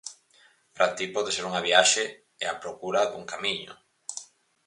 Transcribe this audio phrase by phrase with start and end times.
[0.73, 2.03] Para ti pode ser unha viaxe
[2.43, 3.73] e a procura dun camiño.